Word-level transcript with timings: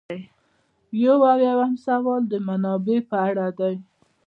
یو 1.03 1.15
اویایم 1.33 1.73
سوال 1.85 2.21
د 2.27 2.33
منابعو 2.47 3.07
په 3.09 3.17
اړه 3.29 3.45
دی. 3.59 3.75